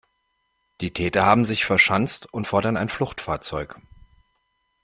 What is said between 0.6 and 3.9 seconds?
Die Täter haben sich verschanzt und fordern ein Fluchtfahrzeug.